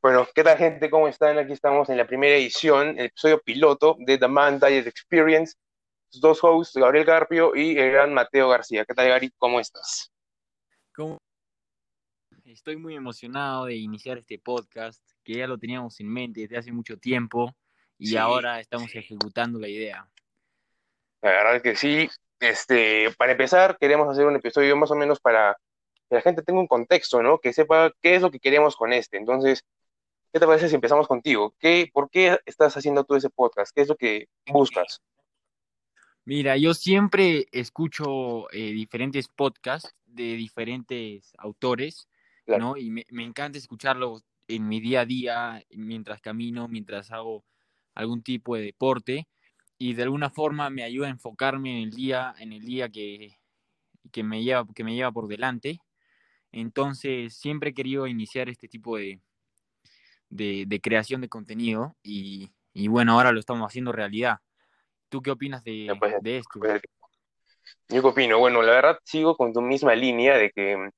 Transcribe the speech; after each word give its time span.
Bueno, 0.00 0.28
¿qué 0.32 0.44
tal 0.44 0.56
gente? 0.56 0.90
¿Cómo 0.90 1.08
están? 1.08 1.38
Aquí 1.38 1.52
estamos 1.52 1.88
en 1.90 1.96
la 1.96 2.06
primera 2.06 2.36
edición, 2.36 2.90
el 2.90 3.06
episodio 3.06 3.40
piloto 3.40 3.96
de 3.98 4.16
The 4.16 4.28
Man 4.28 4.60
Diet 4.60 4.86
Experience. 4.86 5.56
Sus 6.08 6.20
dos 6.20 6.38
hosts, 6.42 6.76
Gabriel 6.76 7.04
Garpio 7.04 7.54
y 7.56 7.76
el 7.76 7.90
gran 7.90 8.14
Mateo 8.14 8.48
García. 8.48 8.84
¿Qué 8.84 8.94
tal, 8.94 9.08
Gary? 9.08 9.32
¿Cómo 9.36 9.58
estás? 9.58 10.12
¿Cómo? 10.94 11.18
Estoy 12.44 12.76
muy 12.76 12.94
emocionado 12.94 13.66
de 13.66 13.74
iniciar 13.74 14.18
este 14.18 14.38
podcast, 14.38 15.02
que 15.24 15.34
ya 15.34 15.48
lo 15.48 15.58
teníamos 15.58 15.98
en 15.98 16.08
mente 16.12 16.42
desde 16.42 16.58
hace 16.58 16.72
mucho 16.72 16.96
tiempo 16.96 17.52
y 17.98 18.06
Sí, 18.06 18.16
ahora 18.16 18.60
estamos 18.60 18.92
sí. 18.92 18.98
ejecutando 18.98 19.58
la 19.58 19.68
idea. 19.68 20.08
La 21.22 21.30
verdad 21.30 21.56
es 21.56 21.62
que 21.62 21.74
sí. 21.74 22.08
Este, 22.38 23.10
para 23.18 23.32
empezar, 23.32 23.76
queremos 23.78 24.08
hacer 24.08 24.24
un 24.26 24.36
episodio 24.36 24.76
más 24.76 24.92
o 24.92 24.94
menos 24.94 25.18
para 25.18 25.58
que 26.08 26.14
la 26.14 26.22
gente 26.22 26.42
tenga 26.42 26.60
un 26.60 26.68
contexto, 26.68 27.20
¿no? 27.20 27.38
Que 27.38 27.52
sepa 27.52 27.92
qué 28.00 28.14
es 28.14 28.22
lo 28.22 28.30
que 28.30 28.38
queremos 28.38 28.76
con 28.76 28.92
este. 28.92 29.16
Entonces, 29.16 29.64
¿qué 30.32 30.40
te 30.40 30.46
parece 30.46 30.68
si 30.68 30.74
empezamos 30.74 31.06
contigo? 31.06 31.54
¿Qué, 31.58 31.90
por 31.92 32.10
qué 32.10 32.38
estás 32.46 32.76
haciendo 32.76 33.04
tú 33.04 33.14
ese 33.14 33.30
podcast? 33.30 33.74
¿Qué 33.74 33.82
es 33.82 33.88
lo 33.88 33.96
que 33.96 34.28
buscas? 34.46 35.00
Mira, 36.24 36.56
yo 36.56 36.74
siempre 36.74 37.48
escucho 37.52 38.50
eh, 38.52 38.72
diferentes 38.72 39.28
podcasts 39.28 39.94
de 40.04 40.34
diferentes 40.34 41.32
autores, 41.38 42.08
Claro, 42.44 42.64
¿no? 42.64 42.76
Y 42.76 42.90
me, 42.90 43.06
me 43.10 43.24
encanta 43.24 43.58
escucharlos 43.58 44.24
en 44.46 44.68
mi 44.68 44.80
día 44.80 45.02
a 45.02 45.06
día, 45.06 45.64
mientras 45.70 46.20
camino, 46.20 46.68
mientras 46.68 47.10
hago 47.12 47.44
algún 47.94 48.22
tipo 48.22 48.56
de 48.56 48.62
deporte, 48.62 49.28
y 49.78 49.94
de 49.94 50.02
alguna 50.02 50.30
forma 50.30 50.70
me 50.70 50.82
ayuda 50.82 51.06
a 51.06 51.10
enfocarme 51.10 51.76
en 51.76 51.84
el 51.84 51.90
día, 51.90 52.34
en 52.38 52.52
el 52.52 52.64
día 52.64 52.88
que, 52.88 53.38
que 54.10 54.22
me 54.22 54.42
lleva, 54.42 54.66
que 54.74 54.84
me 54.84 54.94
lleva 54.94 55.12
por 55.12 55.28
delante. 55.28 55.80
Entonces, 56.50 57.34
siempre 57.34 57.70
he 57.70 57.74
querido 57.74 58.06
iniciar 58.06 58.48
este 58.48 58.68
tipo 58.68 58.96
de, 58.96 59.20
de, 60.28 60.64
de 60.66 60.80
creación 60.80 61.20
de 61.20 61.28
contenido 61.28 61.96
y, 62.02 62.50
y 62.72 62.88
bueno, 62.88 63.12
ahora 63.12 63.32
lo 63.32 63.40
estamos 63.40 63.66
haciendo 63.66 63.92
realidad. 63.92 64.38
¿Tú 65.08 65.22
qué 65.22 65.30
opinas 65.30 65.62
pues, 65.62 66.22
de 66.22 66.38
esto? 66.38 66.60
pues, 66.60 66.82
yo 67.88 68.02
qué 68.02 68.08
opino. 68.08 68.38
Bueno, 68.38 68.62
la 68.62 68.72
verdad 68.72 68.98
sigo 69.04 69.36
con 69.36 69.52
tu 69.52 69.60
misma 69.60 69.94
línea 69.94 70.36
de 70.36 70.50
que 70.50 70.76
mm, 70.76 70.90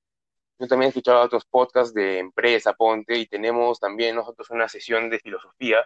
yo 0.59 0.67
también 0.67 0.87
he 0.87 0.89
escuchado 0.89 1.23
otros 1.23 1.45
podcasts 1.47 1.95
de 1.95 2.19
empresa, 2.19 2.73
ponte, 2.73 3.17
y 3.17 3.27
tenemos 3.27 3.79
también 3.79 4.17
nosotros 4.17 4.51
una 4.51 4.69
sesión 4.69 5.09
de 5.11 5.19
filosofía 5.19 5.85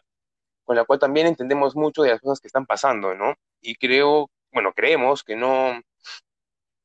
con 0.64 0.76
la 0.76 0.84
cual 0.84 0.98
también 0.98 1.26
entendemos 1.26 1.76
mucho 1.76 2.02
de 2.02 2.10
las 2.10 2.20
cosas 2.20 2.40
que 2.40 2.48
están 2.48 2.66
pasando, 2.66 3.14
¿no? 3.14 3.34
Y 3.60 3.74
creo, 3.76 4.30
bueno, 4.50 4.72
creemos 4.72 5.22
que 5.22 5.36
no, 5.36 5.78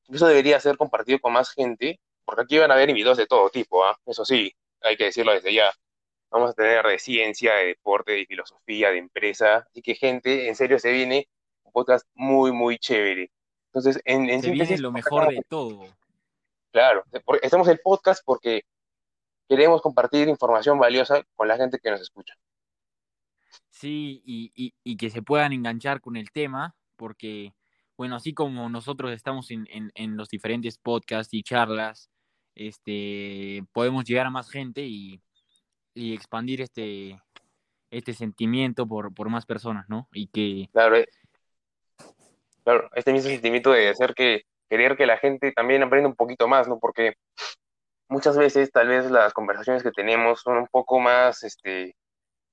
eso 0.10 0.28
debería 0.28 0.60
ser 0.60 0.78
compartido 0.78 1.20
con 1.20 1.34
más 1.34 1.52
gente, 1.52 2.00
porque 2.26 2.42
aquí 2.42 2.58
van 2.58 2.72
a 2.72 2.74
haber 2.74 2.90
invitados 2.90 3.18
de 3.18 3.28
todo 3.28 3.50
tipo, 3.50 3.86
¿ah? 3.86 3.98
Eso 4.06 4.26
sí, 4.26 4.54
hay 4.82 4.98
que 4.98 5.06
decirlo 5.06 5.32
desde 5.34 5.54
ya. 5.54 5.72
Vamos 6.32 6.52
a 6.52 6.54
tener 6.54 6.86
de 6.86 7.00
ciencia, 7.00 7.56
de 7.56 7.68
deporte, 7.68 8.12
de 8.12 8.26
filosofía, 8.26 8.92
de 8.92 9.00
empresa, 9.00 9.58
así 9.70 9.82
que 9.82 9.96
gente, 9.96 10.48
en 10.48 10.56
serio 10.56 10.78
se 10.80 10.92
viene 10.92 11.28
un 11.64 11.72
podcast 11.72 12.08
muy, 12.14 12.52
muy 12.52 12.78
chévere. 12.78 13.32
Entonces, 13.68 14.02
en, 14.06 14.30
en 14.30 14.42
Se 14.42 14.52
viene 14.52 14.66
síntesis, 14.66 14.80
lo 14.82 14.92
¿por 14.92 15.04
qué 15.04 15.04
mejor 15.04 15.28
de 15.30 15.42
todo. 15.48 15.86
claro, 16.72 17.04
estamos 17.42 17.68
en 17.68 17.80
podcast 17.84 18.22
porque 18.26 18.64
queremos 19.48 19.82
compartir 19.82 20.28
información 20.28 20.78
valiosa 20.80 21.24
con 21.36 21.48
la 21.48 21.58
gente 21.58 21.80
que 21.80 21.90
nos 21.92 22.02
escucha. 22.02 22.36
Sí, 23.70 24.22
y, 24.26 24.52
y, 24.56 24.74
y 24.84 24.98
que 24.98 25.10
se 25.10 25.22
puedan 25.22 25.54
enganchar 25.54 26.02
con 26.02 26.16
el 26.16 26.32
tema, 26.32 26.76
porque, 26.96 27.54
bueno, 27.98 28.16
así 28.16 28.34
como 28.34 28.70
nosotros 28.70 29.12
estamos 29.12 29.50
en, 29.52 29.68
en, 29.72 29.92
en 29.96 30.18
los 30.18 30.30
diferentes 30.30 30.78
podcasts 30.78 31.34
y 31.34 31.44
charlas, 31.44 32.12
este, 32.56 33.64
podemos 33.72 34.06
llegar 34.06 34.28
a 34.28 34.32
más 34.32 34.50
gente 34.50 34.82
y, 34.82 35.22
y 36.00 36.14
expandir 36.14 36.62
este, 36.62 37.22
este 37.92 38.14
sentimiento 38.14 38.88
por, 38.88 39.14
por 39.14 39.30
más 39.30 39.46
personas, 39.46 39.88
¿no? 39.90 40.08
Y 40.14 40.28
que, 40.28 40.70
Claro, 40.72 40.98
eh, 40.98 41.08
claro, 42.64 42.90
este 42.96 43.14
mismo 43.14 43.30
sentimiento 43.30 43.72
de 43.72 43.90
hacer 43.90 44.14
que, 44.14 44.44
querer 44.70 44.96
que 44.98 45.06
la 45.06 45.18
gente 45.18 45.52
también 45.52 45.84
aprenda 45.84 46.10
un 46.10 46.16
poquito 46.16 46.48
más, 46.48 46.68
¿no? 46.68 46.80
Porque 46.80 47.14
muchas 48.08 48.38
veces 48.38 48.72
tal 48.72 48.88
vez 48.88 49.10
las 49.12 49.34
conversaciones 49.34 49.84
que 49.84 49.92
tenemos 49.92 50.42
son 50.42 50.58
un 50.58 50.68
poco 50.68 51.00
más, 51.00 51.44
este, 51.44 51.96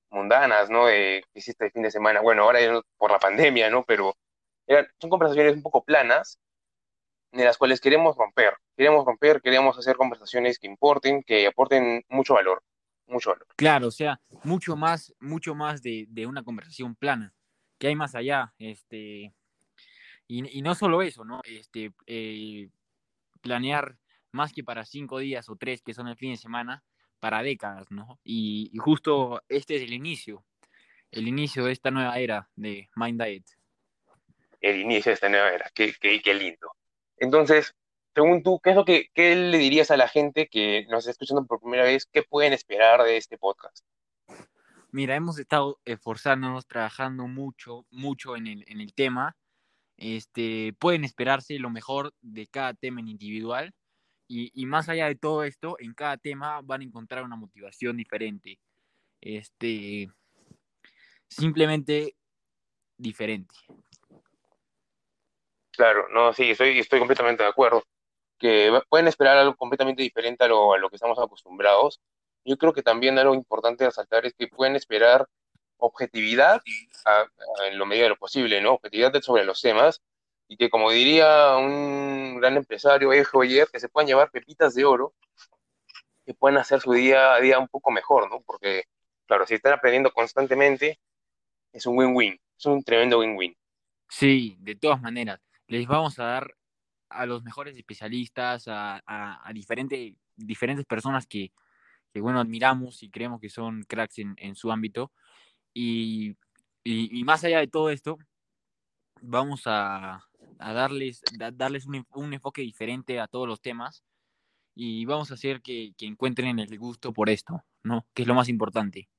mundanas, 0.09 0.69
¿no? 0.69 0.85
De 0.87 1.23
qué 1.33 1.39
hiciste 1.39 1.65
el 1.65 1.71
fin 1.71 1.83
de 1.83 1.91
semana. 1.91 2.21
Bueno, 2.21 2.43
ahora 2.43 2.61
ya 2.61 2.71
no- 2.71 2.81
por 2.97 3.11
la 3.11 3.19
pandemia, 3.19 3.69
¿no? 3.69 3.83
Pero 3.83 4.13
eran- 4.67 4.87
son 4.99 5.09
conversaciones 5.09 5.55
un 5.55 5.61
poco 5.61 5.83
planas, 5.83 6.39
de 7.31 7.43
las 7.43 7.57
cuales 7.57 7.81
queremos 7.81 8.15
romper. 8.15 8.55
Queremos 8.75 9.05
romper, 9.05 9.41
queremos 9.41 9.77
hacer 9.77 9.95
conversaciones 9.97 10.59
que 10.59 10.67
importen, 10.67 11.23
que 11.23 11.47
aporten 11.47 12.03
mucho 12.09 12.35
valor, 12.35 12.63
mucho 13.07 13.31
valor. 13.31 13.47
claro, 13.55 13.87
o 13.87 13.91
sea, 13.91 14.19
mucho 14.43 14.75
más, 14.75 15.13
mucho 15.19 15.55
más 15.55 15.81
de, 15.81 16.05
de 16.09 16.25
una 16.25 16.43
conversación 16.43 16.95
plana, 16.95 17.33
que 17.77 17.87
hay 17.87 17.95
más 17.95 18.15
allá, 18.15 18.53
este, 18.59 19.33
y, 20.27 20.57
y 20.57 20.61
no 20.61 20.75
solo 20.75 21.01
eso, 21.01 21.23
¿no? 21.23 21.41
Este, 21.45 21.91
eh, 22.05 22.69
planear 23.41 23.97
más 24.31 24.51
que 24.51 24.63
para 24.63 24.85
cinco 24.85 25.19
días 25.19 25.49
o 25.49 25.55
tres 25.55 25.81
que 25.81 25.93
son 25.93 26.07
el 26.07 26.17
fin 26.17 26.31
de 26.31 26.37
semana, 26.37 26.83
para 27.19 27.41
décadas, 27.41 27.89
¿no? 27.89 28.19
Y, 28.23 28.69
y 28.73 28.77
justo 28.77 29.41
este 29.49 29.75
es 29.77 29.81
el 29.81 29.93
inicio, 29.93 30.43
el 31.11 31.27
inicio 31.27 31.65
de 31.65 31.71
esta 31.71 31.91
nueva 31.91 32.19
era 32.19 32.49
de 32.55 32.89
Mind 32.95 33.23
Diet. 33.23 33.45
El 34.61 34.81
inicio 34.81 35.11
de 35.11 35.13
esta 35.13 35.29
nueva 35.29 35.49
era, 35.49 35.71
qué, 35.73 35.93
qué, 35.99 36.21
qué 36.21 36.33
lindo. 36.33 36.71
Entonces, 37.17 37.75
según 38.17 38.41
tú, 38.41 38.59
¿qué 38.59 38.71
es 38.71 38.75
lo 38.75 38.83
que 38.83 39.11
qué 39.13 39.35
le 39.35 39.59
dirías 39.59 39.91
a 39.91 39.95
la 39.95 40.07
gente 40.07 40.47
que 40.47 40.87
nos 40.89 41.01
está 41.01 41.11
escuchando 41.11 41.45
por 41.45 41.59
primera 41.59 41.83
vez? 41.83 42.07
¿Qué 42.11 42.23
pueden 42.23 42.51
esperar 42.51 43.03
de 43.03 43.15
este 43.15 43.37
podcast? 43.37 43.85
Mira, 44.89 45.15
hemos 45.15 45.37
estado 45.37 45.79
esforzándonos, 45.85 46.65
trabajando 46.65 47.27
mucho, 47.27 47.85
mucho 47.91 48.35
en 48.35 48.47
el, 48.47 48.65
en 48.69 48.81
el 48.81 48.95
tema. 48.95 49.37
Este, 49.97 50.73
pueden 50.79 51.03
esperarse 51.03 51.59
lo 51.59 51.69
mejor 51.69 52.11
de 52.21 52.47
cada 52.47 52.73
tema 52.73 53.01
en 53.01 53.09
individual. 53.09 53.75
Y, 54.27 54.49
y 54.59 54.65
más 54.65 54.89
allá 54.89 55.05
de 55.05 55.15
todo 55.15 55.43
esto, 55.43 55.77
en 55.77 55.93
cada 55.93 56.17
tema 56.17 56.61
van 56.63 56.81
a 56.81 56.85
encontrar 56.85 57.23
una 57.23 57.35
motivación 57.35 57.97
diferente. 57.97 58.57
Este, 59.21 60.09
simplemente 61.29 62.15
diferente. 62.97 63.53
Claro, 65.69 66.07
no, 66.09 66.33
sí, 66.33 66.49
estoy, 66.49 66.79
estoy 66.79 66.97
completamente 66.97 67.43
de 67.43 67.49
acuerdo. 67.49 67.83
Que 68.37 68.79
pueden 68.89 69.07
esperar 69.07 69.37
algo 69.37 69.55
completamente 69.55 70.03
diferente 70.03 70.43
a 70.43 70.47
lo, 70.47 70.73
a 70.73 70.77
lo 70.77 70.89
que 70.89 70.95
estamos 70.95 71.17
acostumbrados. 71.19 71.99
Yo 72.45 72.57
creo 72.57 72.73
que 72.73 72.83
también 72.83 73.17
algo 73.19 73.33
importante 73.33 73.83
a 73.83 73.87
resaltar 73.87 74.25
es 74.25 74.33
que 74.33 74.47
pueden 74.47 74.75
esperar 74.75 75.27
objetividad 75.77 76.61
en 77.69 77.77
lo 77.77 77.85
medio 77.85 78.03
de 78.03 78.09
lo 78.09 78.15
posible, 78.17 78.61
¿no? 78.61 78.73
Objetividad 78.73 79.13
sobre 79.21 79.45
los 79.45 79.61
temas 79.61 80.01
y 80.47 80.57
que, 80.57 80.69
como 80.69 80.91
diría 80.91 81.57
un 81.57 82.39
gran 82.39 82.57
empresario, 82.57 83.11
ayer, 83.11 83.67
que 83.71 83.79
se 83.79 83.89
puedan 83.89 84.07
llevar 84.07 84.31
pepitas 84.31 84.73
de 84.75 84.85
oro 84.85 85.13
que 86.25 86.33
puedan 86.33 86.57
hacer 86.57 86.81
su 86.81 86.91
día 86.91 87.33
a 87.33 87.39
día 87.39 87.57
un 87.57 87.69
poco 87.69 87.89
mejor, 87.89 88.29
¿no? 88.29 88.41
Porque, 88.41 88.83
claro, 89.25 89.47
si 89.47 89.55
están 89.55 89.73
aprendiendo 89.73 90.11
constantemente, 90.11 90.99
es 91.71 91.85
un 91.85 91.97
win-win, 91.97 92.37
es 92.57 92.65
un 92.65 92.83
tremendo 92.83 93.19
win-win. 93.19 93.55
Sí, 94.09 94.57
de 94.59 94.75
todas 94.75 95.01
maneras. 95.01 95.39
Les 95.67 95.87
vamos 95.87 96.19
a 96.19 96.25
dar 96.25 96.56
a 97.09 97.25
los 97.25 97.43
mejores 97.43 97.77
especialistas, 97.77 98.67
a, 98.67 99.01
a, 99.05 99.47
a 99.47 99.53
diferente- 99.53 100.15
diferentes 100.35 100.85
personas 100.85 101.25
que, 101.27 101.51
que, 102.13 102.21
bueno, 102.21 102.39
admiramos 102.39 103.03
y 103.03 103.09
creemos 103.09 103.39
que 103.39 103.49
son 103.49 103.83
cracks 103.83 104.19
en, 104.19 104.35
en 104.37 104.55
su 104.55 104.71
ámbito. 104.71 105.11
Y, 105.73 106.35
y- 106.83 107.23
más 107.23 107.43
allá 107.43 107.59
de 107.59 107.67
todo 107.67 107.89
esto, 107.89 108.17
vamos 109.21 109.63
a, 109.65 110.23
a 110.59 110.73
darles, 110.73 111.21
da- 111.37 111.51
darles 111.51 111.85
un, 111.85 112.05
un 112.13 112.33
enfoque 112.33 112.61
diferente 112.61 113.19
a 113.19 113.27
todos 113.27 113.47
los 113.47 113.61
temas 113.61 114.03
y 114.75 115.05
vamos 115.05 115.31
a 115.31 115.35
hacer 115.35 115.61
que, 115.61 115.93
que 115.97 116.05
encuentren 116.05 116.59
el 116.59 116.77
gusto 116.77 117.13
por 117.13 117.29
esto, 117.29 117.63
¿no? 117.83 118.05
Que 118.13 118.21
es 118.23 118.27
lo 118.27 118.35
más 118.35 118.47
importante. 118.49 119.09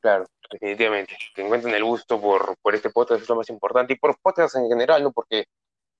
Claro, 0.00 0.26
definitivamente. 0.50 1.16
Que 1.34 1.42
encuentren 1.44 1.74
el 1.74 1.84
gusto 1.84 2.20
por, 2.20 2.56
por 2.62 2.74
este 2.74 2.88
podcast 2.90 3.22
es 3.22 3.28
lo 3.28 3.36
más 3.36 3.50
importante 3.50 3.92
y 3.94 3.96
por 3.96 4.18
podcasts 4.20 4.56
en 4.56 4.68
general, 4.68 5.02
¿no? 5.02 5.12
Porque 5.12 5.46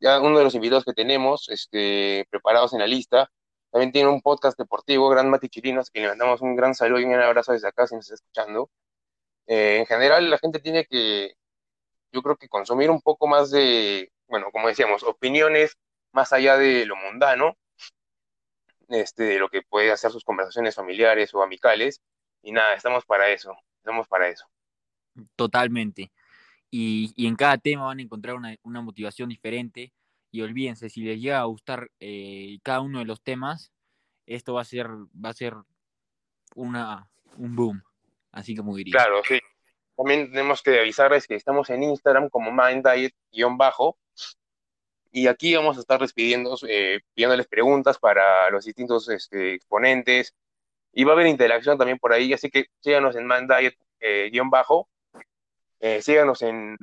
ya 0.00 0.20
uno 0.20 0.38
de 0.38 0.44
los 0.44 0.54
invitados 0.54 0.84
que 0.84 0.94
tenemos 0.94 1.48
este, 1.48 2.26
preparados 2.30 2.72
en 2.72 2.80
la 2.80 2.86
lista 2.86 3.30
también 3.70 3.92
tiene 3.92 4.08
un 4.08 4.22
podcast 4.22 4.58
deportivo, 4.58 5.08
Gran 5.10 5.28
Mati 5.28 5.48
Chirinos, 5.48 5.90
que 5.90 6.00
le 6.00 6.08
mandamos 6.08 6.40
un 6.40 6.56
gran 6.56 6.74
saludo 6.74 7.00
y 7.00 7.04
un 7.04 7.14
abrazo 7.14 7.52
desde 7.52 7.68
acá 7.68 7.86
si 7.86 7.94
nos 7.94 8.04
está 8.04 8.14
escuchando. 8.14 8.70
Eh, 9.46 9.78
en 9.78 9.86
general, 9.86 10.30
la 10.30 10.38
gente 10.38 10.58
tiene 10.58 10.86
que, 10.86 11.34
yo 12.12 12.22
creo 12.22 12.36
que 12.36 12.48
consumir 12.48 12.90
un 12.90 13.02
poco 13.02 13.26
más 13.26 13.50
de, 13.50 14.10
bueno, 14.26 14.50
como 14.52 14.68
decíamos, 14.68 15.02
opiniones 15.02 15.76
más 16.12 16.32
allá 16.32 16.56
de 16.56 16.86
lo 16.86 16.96
mundano, 16.96 17.56
este, 18.88 19.24
de 19.24 19.38
lo 19.38 19.50
que 19.50 19.62
puede 19.62 19.92
hacer 19.92 20.10
sus 20.10 20.24
conversaciones 20.24 20.74
familiares 20.74 21.34
o 21.34 21.42
amicales. 21.42 22.00
Y 22.42 22.52
nada, 22.52 22.72
estamos 22.74 23.04
para 23.04 23.28
eso, 23.28 23.54
estamos 23.78 24.08
para 24.08 24.28
eso. 24.28 24.46
Totalmente. 25.36 26.10
Y, 26.70 27.26
en 27.26 27.36
cada 27.36 27.58
tema 27.58 27.84
van 27.86 27.98
a 27.98 28.02
encontrar 28.02 28.36
una, 28.36 28.82
motivación 28.82 29.28
diferente. 29.28 29.92
Y 30.30 30.42
olvídense, 30.42 30.90
si 30.90 31.02
les 31.02 31.20
llega 31.20 31.40
a 31.40 31.44
gustar 31.44 31.90
eh, 32.00 32.58
cada 32.62 32.80
uno 32.80 32.98
de 32.98 33.06
los 33.06 33.22
temas, 33.22 33.72
esto 34.26 34.54
va 34.54 34.62
a 34.62 34.64
ser, 34.64 34.88
va 34.88 35.30
a 35.30 35.34
ser 35.34 35.54
una, 36.54 37.08
un 37.38 37.56
boom, 37.56 37.82
así 38.32 38.54
como 38.54 38.76
diría. 38.76 38.92
Claro, 38.92 39.22
sí. 39.26 39.40
También 39.96 40.30
tenemos 40.30 40.62
que 40.62 40.78
avisarles 40.78 41.26
que 41.26 41.34
estamos 41.34 41.70
en 41.70 41.82
Instagram 41.82 42.28
como 42.28 42.52
Mind 42.52 42.86
Diet-bajo. 42.86 43.98
Y 45.10 45.26
aquí 45.26 45.56
vamos 45.56 45.76
a 45.78 45.80
estar 45.80 45.98
despidiendo, 46.00 46.56
eh, 46.68 47.00
pidiéndoles 47.14 47.48
preguntas 47.48 47.98
para 47.98 48.50
los 48.50 48.64
distintos 48.64 49.08
este, 49.08 49.54
exponentes. 49.54 50.34
Y 50.92 51.04
va 51.04 51.12
a 51.12 51.14
haber 51.14 51.26
interacción 51.26 51.78
también 51.78 51.98
por 51.98 52.12
ahí, 52.12 52.32
así 52.32 52.50
que 52.50 52.66
síganos 52.80 53.16
en 53.16 53.26
Mind 53.26 53.50
Diet-bajo. 53.50 54.88
Eh, 55.80 56.02
síganos 56.02 56.42
en, 56.42 56.76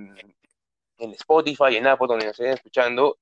en 0.98 1.12
Spotify, 1.12 1.76
en 1.76 1.88
Apple, 1.88 2.08
donde 2.08 2.26
nos 2.26 2.40
estén 2.40 2.54
escuchando. 2.54 3.18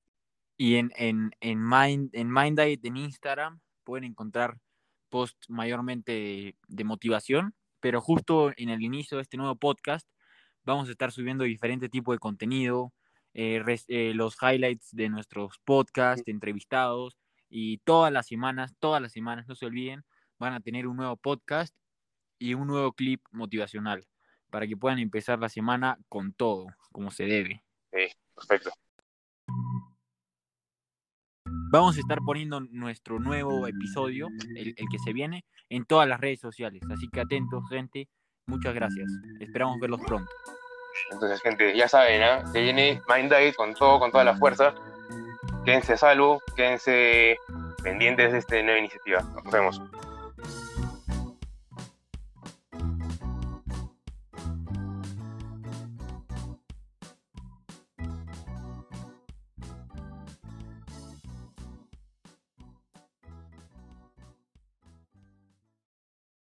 Y 0.56 0.76
en, 0.76 0.92
en, 0.96 1.32
en, 1.40 1.68
Mind, 1.68 2.10
en 2.12 2.32
Mind 2.32 2.60
Diet 2.60 2.84
en 2.84 2.96
Instagram 2.96 3.60
pueden 3.82 4.04
encontrar 4.04 4.58
posts 5.08 5.50
mayormente 5.50 6.56
de 6.68 6.84
motivación. 6.84 7.54
Pero 7.80 8.00
justo 8.00 8.52
en 8.56 8.70
el 8.70 8.82
inicio 8.82 9.18
de 9.18 9.22
este 9.22 9.36
nuevo 9.36 9.56
podcast 9.56 10.08
vamos 10.62 10.88
a 10.88 10.92
estar 10.92 11.12
subiendo 11.12 11.44
diferentes 11.44 11.90
tipos 11.90 12.14
de 12.14 12.18
contenido, 12.18 12.92
eh, 13.34 13.62
eh, 13.88 14.12
los 14.14 14.36
highlights 14.40 14.88
de 14.92 15.08
nuestros 15.08 15.58
podcasts, 15.64 16.26
entrevistados, 16.26 17.18
y 17.50 17.78
todas 17.78 18.12
las 18.12 18.26
semanas, 18.26 18.74
todas 18.78 19.02
las 19.02 19.12
semanas, 19.12 19.46
no 19.46 19.54
se 19.54 19.66
olviden, 19.66 20.02
van 20.38 20.54
a 20.54 20.60
tener 20.60 20.86
un 20.86 20.96
nuevo 20.96 21.16
podcast 21.16 21.74
y 22.38 22.54
un 22.54 22.68
nuevo 22.68 22.92
clip 22.92 23.20
motivacional 23.30 24.06
para 24.50 24.66
que 24.66 24.76
puedan 24.76 24.98
empezar 24.98 25.38
la 25.38 25.48
semana 25.48 25.98
con 26.08 26.32
todo, 26.32 26.66
como 26.92 27.10
se 27.10 27.24
debe. 27.24 27.62
Sí, 27.92 28.06
perfecto. 28.34 28.70
Vamos 31.70 31.96
a 31.96 32.00
estar 32.00 32.18
poniendo 32.24 32.60
nuestro 32.60 33.18
nuevo 33.18 33.66
episodio, 33.66 34.28
el, 34.54 34.74
que 34.74 34.98
se 35.04 35.12
viene, 35.12 35.44
en 35.68 35.84
todas 35.84 36.08
las 36.08 36.20
redes 36.20 36.40
sociales. 36.40 36.80
Así 36.88 37.08
que 37.08 37.20
atentos, 37.20 37.64
gente. 37.68 38.08
Muchas 38.46 38.74
gracias. 38.74 39.10
Esperamos 39.40 39.80
verlos 39.80 40.00
pronto. 40.06 40.30
Entonces, 41.10 41.40
gente, 41.42 41.76
ya 41.76 41.88
saben, 41.88 42.22
¿eh? 42.22 42.42
Se 42.52 42.60
viene 42.60 43.02
Mind 43.08 43.32
Diet 43.32 43.56
con 43.56 43.74
todo, 43.74 43.98
con 43.98 44.12
toda 44.12 44.22
la 44.22 44.36
fuerza. 44.36 44.74
Quédense 45.64 45.96
salvo, 45.96 46.40
quédense 46.54 47.38
pendientes 47.82 48.32
de 48.32 48.38
esta 48.38 48.62
nueva 48.62 48.78
iniciativa. 48.78 49.22
Nos 49.22 49.52
vemos. 49.52 49.82